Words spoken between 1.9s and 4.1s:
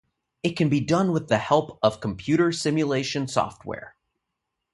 computer simulation software.